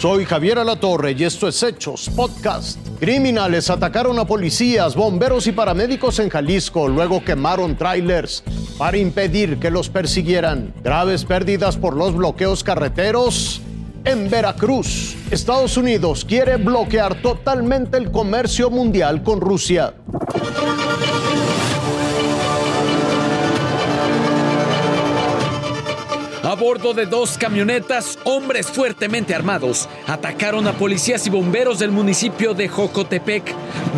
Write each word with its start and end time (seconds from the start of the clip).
Soy 0.00 0.24
Javier 0.24 0.58
Alatorre 0.58 1.12
y 1.12 1.24
esto 1.24 1.46
es 1.46 1.62
Hechos 1.62 2.08
Podcast. 2.16 2.78
Criminales 2.98 3.68
atacaron 3.68 4.18
a 4.18 4.24
policías, 4.24 4.96
bomberos 4.96 5.46
y 5.46 5.52
paramédicos 5.52 6.20
en 6.20 6.30
Jalisco, 6.30 6.88
luego 6.88 7.22
quemaron 7.22 7.76
trailers 7.76 8.42
para 8.78 8.96
impedir 8.96 9.58
que 9.58 9.70
los 9.70 9.90
persiguieran. 9.90 10.72
Graves 10.82 11.26
pérdidas 11.26 11.76
por 11.76 11.98
los 11.98 12.16
bloqueos 12.16 12.64
carreteros 12.64 13.60
en 14.06 14.30
Veracruz. 14.30 15.16
Estados 15.30 15.76
Unidos 15.76 16.24
quiere 16.24 16.56
bloquear 16.56 17.20
totalmente 17.20 17.98
el 17.98 18.10
comercio 18.10 18.70
mundial 18.70 19.22
con 19.22 19.38
Rusia. 19.38 19.92
Bordo 26.60 26.92
de 26.92 27.06
dos 27.06 27.38
camionetas, 27.38 28.18
hombres 28.24 28.66
fuertemente 28.66 29.34
armados 29.34 29.88
atacaron 30.06 30.66
a 30.66 30.74
policías 30.74 31.26
y 31.26 31.30
bomberos 31.30 31.78
del 31.78 31.90
municipio 31.90 32.52
de 32.52 32.68
Jocotepec. 32.68 33.54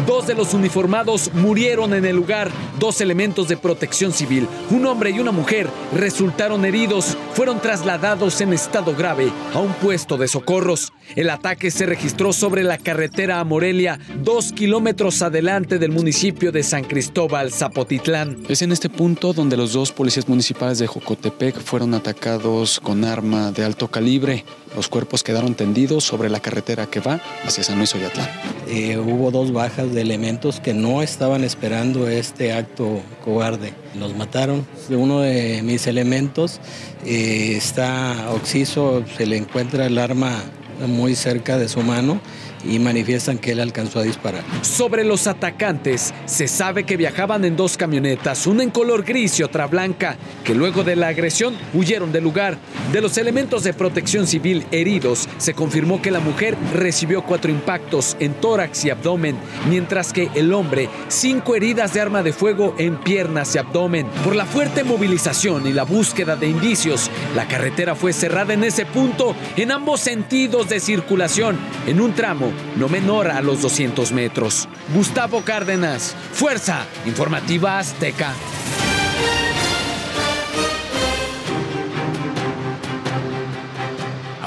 Dos 0.06 0.28
de 0.28 0.34
los 0.34 0.54
uniformados 0.54 1.32
murieron 1.34 1.92
en 1.92 2.04
el 2.04 2.14
lugar. 2.14 2.52
Dos 2.78 3.00
elementos 3.00 3.48
de 3.48 3.56
protección 3.56 4.12
civil, 4.12 4.46
un 4.70 4.86
hombre 4.86 5.10
y 5.10 5.18
una 5.18 5.32
mujer, 5.32 5.68
resultaron 5.92 6.64
heridos. 6.64 7.16
Fueron 7.34 7.60
trasladados 7.60 8.40
en 8.40 8.52
estado 8.52 8.94
grave 8.94 9.32
a 9.54 9.58
un 9.58 9.72
puesto 9.74 10.16
de 10.16 10.28
socorros. 10.28 10.92
El 11.16 11.30
ataque 11.30 11.70
se 11.72 11.84
registró 11.84 12.32
sobre 12.32 12.62
la 12.62 12.78
carretera 12.78 13.40
a 13.40 13.44
Morelia, 13.44 13.98
dos 14.22 14.52
kilómetros 14.52 15.20
adelante 15.20 15.80
del 15.80 15.90
municipio 15.90 16.52
de 16.52 16.62
San 16.62 16.84
Cristóbal, 16.84 17.52
Zapotitlán. 17.52 18.38
Es 18.48 18.62
en 18.62 18.70
este 18.70 18.88
punto 18.88 19.32
donde 19.32 19.56
los 19.56 19.72
dos 19.72 19.90
policías 19.90 20.28
municipales 20.28 20.78
de 20.78 20.86
Jocotepec 20.86 21.58
fueron 21.58 21.94
atacados 21.94 22.51
con 22.82 23.04
arma 23.04 23.50
de 23.50 23.64
alto 23.64 23.88
calibre. 23.88 24.44
Los 24.76 24.88
cuerpos 24.88 25.22
quedaron 25.22 25.54
tendidos 25.54 26.04
sobre 26.04 26.28
la 26.28 26.40
carretera 26.40 26.86
que 26.86 27.00
va 27.00 27.20
hacia 27.44 27.64
San 27.64 27.78
Luis 27.78 27.94
Oyatlán. 27.94 28.28
Eh, 28.68 28.98
hubo 28.98 29.30
dos 29.30 29.52
bajas 29.52 29.92
de 29.94 30.02
elementos 30.02 30.60
que 30.60 30.74
no 30.74 31.02
estaban 31.02 31.44
esperando 31.44 32.08
este 32.08 32.52
acto 32.52 33.00
cobarde. 33.24 33.72
Los 33.98 34.14
mataron. 34.14 34.66
Uno 34.90 35.20
de 35.20 35.62
mis 35.62 35.86
elementos 35.86 36.60
eh, 37.06 37.54
está 37.56 38.30
oxiso, 38.32 39.02
se 39.16 39.26
le 39.26 39.38
encuentra 39.38 39.86
el 39.86 39.96
arma 39.96 40.42
muy 40.86 41.14
cerca 41.14 41.56
de 41.58 41.68
su 41.68 41.80
mano 41.80 42.20
y 42.64 42.78
manifiestan 42.78 43.38
que 43.38 43.52
él 43.52 43.60
alcanzó 43.60 44.00
a 44.00 44.02
disparar. 44.02 44.42
Sobre 44.62 45.04
los 45.04 45.26
atacantes, 45.26 46.12
se 46.26 46.48
sabe 46.48 46.84
que 46.84 46.96
viajaban 46.96 47.44
en 47.44 47.56
dos 47.56 47.76
camionetas, 47.76 48.46
una 48.46 48.62
en 48.62 48.70
color 48.70 49.04
gris 49.04 49.38
y 49.40 49.42
otra 49.42 49.66
blanca, 49.66 50.16
que 50.44 50.54
luego 50.54 50.84
de 50.84 50.96
la 50.96 51.08
agresión 51.08 51.54
huyeron 51.74 52.12
del 52.12 52.24
lugar. 52.24 52.58
De 52.92 53.00
los 53.00 53.16
elementos 53.18 53.64
de 53.64 53.74
protección 53.74 54.26
civil 54.26 54.64
heridos, 54.70 55.28
se 55.38 55.54
confirmó 55.54 56.02
que 56.02 56.10
la 56.10 56.20
mujer 56.20 56.56
recibió 56.74 57.22
cuatro 57.22 57.50
impactos 57.50 58.16
en 58.20 58.34
tórax 58.34 58.84
y 58.84 58.90
abdomen, 58.90 59.36
mientras 59.68 60.12
que 60.12 60.30
el 60.34 60.52
hombre 60.52 60.88
cinco 61.08 61.54
heridas 61.54 61.94
de 61.94 62.00
arma 62.00 62.22
de 62.22 62.32
fuego 62.32 62.74
en 62.78 62.96
piernas 62.98 63.54
y 63.54 63.58
abdomen. 63.58 64.06
Por 64.24 64.36
la 64.36 64.46
fuerte 64.46 64.84
movilización 64.84 65.66
y 65.66 65.72
la 65.72 65.84
búsqueda 65.84 66.36
de 66.36 66.48
indicios, 66.48 67.10
la 67.34 67.46
carretera 67.48 67.94
fue 67.94 68.12
cerrada 68.12 68.54
en 68.54 68.64
ese 68.64 68.86
punto 68.86 69.34
en 69.56 69.70
ambos 69.72 70.00
sentidos 70.00 70.68
de 70.68 70.80
circulación, 70.80 71.58
en 71.86 72.00
un 72.00 72.12
tramo 72.14 72.51
no 72.76 72.88
menor 72.88 73.28
a 73.28 73.40
los 73.42 73.62
200 73.62 74.12
metros. 74.12 74.68
Gustavo 74.94 75.42
Cárdenas, 75.42 76.14
Fuerza 76.32 76.86
Informativa 77.06 77.78
Azteca. 77.78 78.34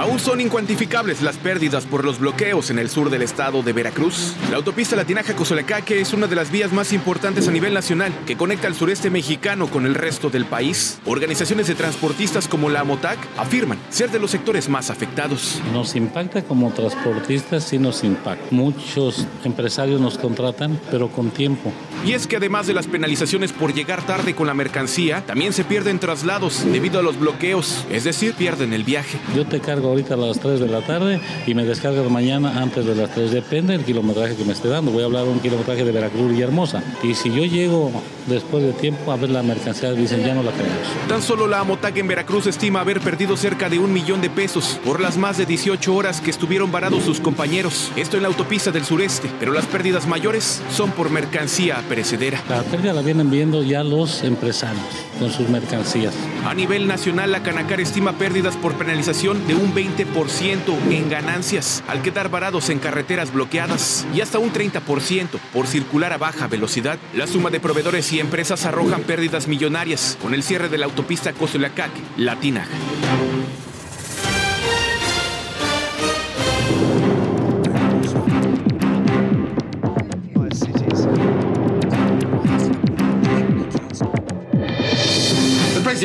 Aún 0.05 0.19
son 0.19 0.39
incuantificables 0.39 1.23
las 1.23 1.37
pérdidas 1.37 1.87
por 1.87 2.05
los 2.05 2.19
bloqueos 2.19 2.69
en 2.69 2.77
el 2.77 2.91
sur 2.91 3.09
del 3.09 3.23
estado 3.23 3.63
de 3.63 3.73
Veracruz. 3.73 4.35
La 4.51 4.57
autopista 4.57 4.95
Latinaja-Cozolecaque 4.95 5.99
es 5.99 6.13
una 6.13 6.27
de 6.27 6.35
las 6.35 6.51
vías 6.51 6.71
más 6.71 6.93
importantes 6.93 7.47
a 7.47 7.51
nivel 7.51 7.73
nacional 7.73 8.13
que 8.27 8.37
conecta 8.37 8.67
al 8.67 8.75
sureste 8.75 9.09
mexicano 9.09 9.65
con 9.65 9.87
el 9.87 9.95
resto 9.95 10.29
del 10.29 10.45
país. 10.45 10.99
Organizaciones 11.05 11.65
de 11.65 11.73
transportistas 11.73 12.47
como 12.47 12.69
la 12.69 12.81
AMOTAC 12.81 13.17
afirman 13.35 13.79
ser 13.89 14.11
de 14.11 14.19
los 14.19 14.29
sectores 14.29 14.69
más 14.69 14.91
afectados. 14.91 15.59
Nos 15.73 15.95
impacta 15.95 16.43
como 16.43 16.71
transportistas, 16.71 17.63
sí 17.63 17.79
nos 17.79 18.03
impacta. 18.03 18.45
Muchos 18.51 19.25
empresarios 19.43 19.99
nos 19.99 20.19
contratan, 20.19 20.79
pero 20.91 21.09
con 21.09 21.31
tiempo. 21.31 21.73
Y 22.05 22.13
es 22.13 22.27
que 22.27 22.37
además 22.37 22.67
de 22.67 22.75
las 22.75 22.85
penalizaciones 22.85 23.53
por 23.53 23.73
llegar 23.73 24.05
tarde 24.05 24.35
con 24.35 24.45
la 24.45 24.53
mercancía, 24.53 25.25
también 25.25 25.51
se 25.51 25.63
pierden 25.63 25.97
traslados 25.97 26.63
debido 26.71 26.99
a 26.99 27.01
los 27.01 27.19
bloqueos, 27.19 27.83
es 27.89 28.03
decir, 28.03 28.35
pierden 28.35 28.71
el 28.71 28.83
viaje. 28.83 29.17
Yo 29.35 29.47
te 29.47 29.59
cargo 29.59 29.94
ahorita 29.95 30.15
a 30.15 30.17
las 30.17 30.39
3 30.39 30.59
de 30.59 30.67
la 30.67 30.81
tarde 30.81 31.21
y 31.47 31.53
me 31.53 31.63
descargas 31.63 32.09
mañana 32.11 32.61
antes 32.61 32.85
de 32.85 32.95
las 32.95 33.13
3. 33.15 33.31
Depende 33.31 33.73
del 33.73 33.85
kilometraje 33.85 34.35
que 34.35 34.43
me 34.43 34.51
esté 34.51 34.67
dando. 34.67 34.91
Voy 34.91 35.03
a 35.03 35.05
hablar 35.05 35.23
de 35.23 35.29
un 35.29 35.39
kilometraje 35.39 35.85
de 35.85 35.91
Veracruz 35.91 36.37
y 36.37 36.41
Hermosa. 36.41 36.83
Y 37.01 37.13
si 37.13 37.33
yo 37.33 37.45
llego 37.45 37.91
después 38.27 38.63
de 38.63 38.73
tiempo 38.73 39.11
a 39.11 39.15
ver 39.15 39.29
la 39.29 39.41
mercancía, 39.41 39.93
dicen 39.93 40.25
ya 40.25 40.33
no 40.33 40.43
la 40.43 40.51
tenemos. 40.51 40.77
Tan 41.07 41.21
solo 41.21 41.47
la 41.47 41.59
Amotac 41.59 41.95
en 41.95 42.07
Veracruz 42.07 42.47
estima 42.47 42.81
haber 42.81 42.99
perdido 42.99 43.37
cerca 43.37 43.69
de 43.69 43.79
un 43.79 43.93
millón 43.93 44.19
de 44.19 44.29
pesos 44.29 44.79
por 44.83 44.99
las 44.99 45.17
más 45.17 45.37
de 45.37 45.45
18 45.45 45.95
horas 45.95 46.19
que 46.19 46.31
estuvieron 46.31 46.71
varados 46.71 47.03
sus 47.03 47.21
compañeros. 47.21 47.91
Esto 47.95 48.17
en 48.17 48.23
la 48.23 48.27
autopista 48.27 48.71
del 48.71 48.83
sureste, 48.83 49.29
pero 49.39 49.53
las 49.53 49.65
pérdidas 49.65 50.07
mayores 50.07 50.61
son 50.71 50.91
por 50.91 51.09
mercancía 51.09 51.81
perecedera. 51.87 52.41
La 52.49 52.63
pérdida 52.63 52.91
la 52.91 53.01
vienen 53.01 53.31
viendo 53.31 53.63
ya 53.63 53.83
los 53.83 54.23
empresarios 54.23 55.04
con 55.19 55.31
sus 55.31 55.49
mercancías. 55.49 56.13
A 56.45 56.53
nivel 56.53 56.87
nacional, 56.87 57.31
la 57.31 57.43
Canacar 57.43 57.79
estima 57.79 58.13
pérdidas 58.13 58.55
por 58.57 58.75
penalización 58.75 59.45
de 59.47 59.55
un 59.55 59.73
20% 59.73 60.91
en 60.91 61.09
ganancias 61.09 61.83
al 61.87 62.01
quedar 62.01 62.29
varados 62.29 62.69
en 62.69 62.79
carreteras 62.79 63.33
bloqueadas 63.33 64.05
y 64.13 64.21
hasta 64.21 64.39
un 64.39 64.51
30% 64.51 65.39
por 65.53 65.67
circular 65.67 66.13
a 66.13 66.17
baja 66.17 66.47
velocidad. 66.47 66.97
La 67.13 67.27
suma 67.27 67.49
de 67.49 67.59
proveedores 67.59 68.11
y 68.13 68.19
empresas 68.19 68.65
arrojan 68.65 69.03
pérdidas 69.03 69.47
millonarias 69.47 70.17
con 70.21 70.33
el 70.33 70.43
cierre 70.43 70.69
de 70.69 70.77
la 70.77 70.85
autopista 70.85 71.33
Cozolacac, 71.33 71.91
Latina. 72.17 72.67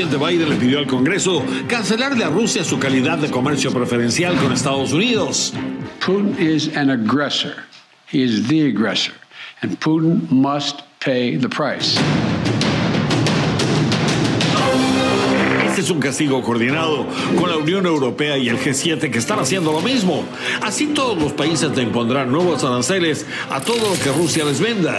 Presidente 0.00 0.31
Biden 0.31 0.49
le 0.49 0.56
pidió 0.56 0.78
al 0.78 0.87
Congreso 0.87 1.44
cancelarle 1.69 2.25
a 2.25 2.31
Rusia 2.31 2.65
su 2.65 2.78
calidad 2.78 3.19
de 3.19 3.31
comercio 3.31 3.71
preferencial 3.71 4.34
con 4.37 4.50
Estados 4.50 4.94
Unidos. 4.94 5.53
Putin 6.00 6.38
is 6.38 6.75
an 6.75 6.88
aggressor. 6.88 7.65
He 8.10 8.22
is 8.22 8.49
the 8.49 8.66
aggressor. 8.69 9.12
And 9.60 9.78
Putin 9.78 10.31
must 10.31 10.83
pay 11.00 11.37
the 11.37 11.50
price. 11.50 11.99
Es 15.81 15.89
un 15.89 15.99
castigo 15.99 16.43
coordinado 16.43 17.07
con 17.41 17.49
la 17.49 17.57
Unión 17.57 17.87
Europea 17.87 18.37
y 18.37 18.51
el 18.51 18.59
G7 18.59 19.11
que 19.11 19.19
están 19.19 19.39
haciendo 19.39 19.73
lo 19.73 19.81
mismo. 19.81 20.25
Así 20.61 20.89
todos 20.89 21.17
los 21.17 21.33
países 21.33 21.75
le 21.75 21.83
impondrán 21.83 22.31
nuevos 22.31 22.63
aranceles 22.65 23.25
a 23.49 23.63
todo 23.63 23.79
lo 23.89 23.99
que 23.99 24.13
Rusia 24.13 24.45
les 24.45 24.61
venda. 24.61 24.99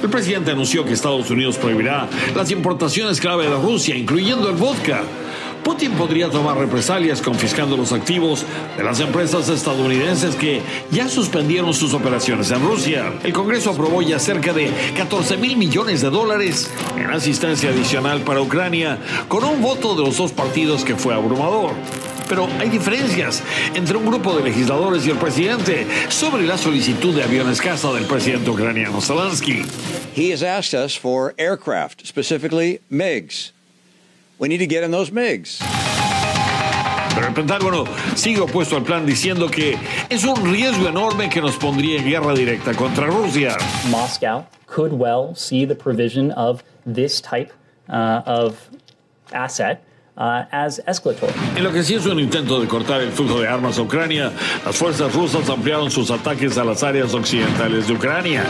El 0.00 0.08
presidente 0.08 0.52
anunció 0.52 0.84
que 0.84 0.92
Estados 0.92 1.28
Unidos 1.30 1.58
prohibirá 1.58 2.08
las 2.36 2.52
importaciones 2.52 3.20
clave 3.20 3.48
de 3.48 3.56
Rusia, 3.56 3.96
incluyendo 3.96 4.48
el 4.48 4.54
vodka. 4.54 5.02
Putin 5.64 5.92
podría 5.92 6.30
tomar 6.30 6.56
represalias 6.56 7.20
confiscando 7.20 7.76
los 7.76 7.92
activos 7.92 8.44
de 8.76 8.84
las 8.84 9.00
empresas 9.00 9.48
estadounidenses 9.48 10.34
que 10.34 10.62
ya 10.90 11.08
suspendieron 11.08 11.74
sus 11.74 11.94
operaciones 11.94 12.50
en 12.50 12.62
Rusia. 12.62 13.12
El 13.22 13.32
Congreso 13.32 13.70
aprobó 13.70 14.02
ya 14.02 14.18
cerca 14.18 14.52
de 14.52 14.70
14 14.96 15.36
mil 15.36 15.56
millones 15.56 16.00
de 16.00 16.10
dólares 16.10 16.70
en 16.96 17.10
asistencia 17.10 17.70
adicional 17.70 18.22
para 18.22 18.40
Ucrania, 18.40 18.98
con 19.28 19.44
un 19.44 19.60
voto 19.60 19.94
de 19.94 20.02
los 20.02 20.16
dos 20.16 20.32
partidos 20.32 20.84
que 20.84 20.96
fue 20.96 21.14
abrumador. 21.14 21.72
Pero 22.28 22.48
hay 22.58 22.68
diferencias 22.68 23.42
entre 23.74 23.96
un 23.96 24.06
grupo 24.06 24.36
de 24.36 24.44
legisladores 24.44 25.06
y 25.06 25.10
el 25.10 25.18
presidente 25.18 25.86
sobre 26.08 26.44
la 26.44 26.56
solicitud 26.56 27.14
de 27.14 27.24
aviones 27.24 27.60
caza 27.60 27.92
del 27.92 28.04
presidente 28.04 28.50
ucraniano 28.50 29.00
Zelensky. 29.00 29.64
He 30.14 30.32
has 30.32 30.42
asked 30.42 30.74
us 30.74 30.96
for 30.96 31.34
aircraft, 31.38 32.06
specifically 32.06 32.80
MiGs. 32.90 33.52
We 34.40 34.48
need 34.48 34.60
to 34.60 34.66
get 34.66 34.82
in 34.82 34.90
those 34.90 35.10
MiGs. 35.12 35.60
Pero 37.14 37.26
el 37.26 37.34
Pentágono 37.34 37.84
sigue 38.14 38.40
opuesto 38.40 38.74
al 38.74 38.84
plan 38.84 39.04
diciendo 39.04 39.50
que 39.50 39.76
es 40.08 40.24
un 40.24 40.50
riesgo 40.50 40.88
enorme 40.88 41.28
que 41.28 41.42
nos 41.42 41.56
pondría 41.56 41.98
en 41.98 42.08
guerra 42.08 42.32
directa 42.32 42.72
contra 42.72 43.06
Rusia. 43.06 43.54
Moscow 43.90 44.46
could 44.66 44.94
well 44.94 45.34
see 45.34 45.66
the 45.66 45.74
provision 45.74 46.32
of 46.32 46.64
this 46.86 47.20
type 47.20 47.52
uh, 47.90 48.22
of 48.24 48.56
asset 49.30 49.82
uh, 50.16 50.44
as 50.50 50.80
escalatory. 50.86 51.34
En 51.54 51.62
lo 51.62 51.70
que 51.70 51.82
sí 51.82 51.96
es 51.96 52.06
un 52.06 52.18
intento 52.18 52.58
de 52.62 52.66
cortar 52.66 53.02
el 53.02 53.12
flujo 53.12 53.40
de 53.40 53.46
armas 53.46 53.76
a 53.76 53.82
Ucrania, 53.82 54.32
las 54.64 54.74
fuerzas 54.74 55.12
rusas 55.12 55.50
ampliaron 55.50 55.90
sus 55.90 56.10
ataques 56.10 56.56
a 56.56 56.64
las 56.64 56.82
áreas 56.82 57.12
occidentales 57.12 57.88
de 57.88 57.92
Ucrania. 57.92 58.46